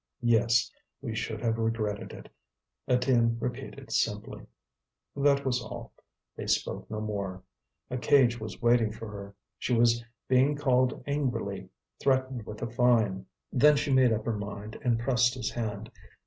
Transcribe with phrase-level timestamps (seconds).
[0.23, 2.27] "Yes, we should have regretted it,"
[2.89, 4.47] Étienne repeated, simply.
[5.15, 5.93] That was all;
[6.35, 7.43] they spoke no more.
[7.91, 11.69] A cage was waiting for her; she was being called angrily,
[11.99, 13.27] threatened with a fine.
[13.53, 15.91] Then she made up her mind, and pressed his hand.